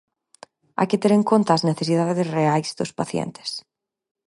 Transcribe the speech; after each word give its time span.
Hai 0.77 0.87
que 0.91 1.01
ter 1.01 1.11
en 1.15 1.23
conta 1.31 1.49
as 1.53 1.65
necesidades 1.69 2.27
reais 2.37 2.67
dos 2.79 2.91
pacientes. 2.99 3.49